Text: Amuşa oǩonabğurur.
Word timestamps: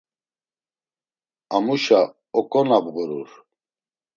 Amuşa 1.55 2.01
oǩonabğurur. 2.39 3.29